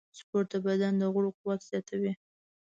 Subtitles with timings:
[0.19, 2.13] سپورت د بدن د غړو قوت زیاتوي.